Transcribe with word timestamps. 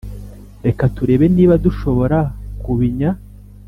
reka 0.65 0.83
turebe 0.95 1.25
niba 1.35 1.55
dushobora 1.65 2.17
kubinya 2.63 3.09